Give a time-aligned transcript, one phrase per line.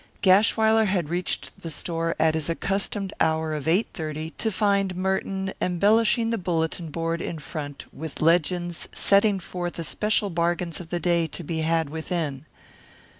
[0.23, 6.31] Gashwiler had reached the store at his accustomed hour of 8:30 to find Merton embellishing
[6.31, 11.43] the bulletin board in front with legends setting forth especial bargains of the day to
[11.43, 12.47] be had within.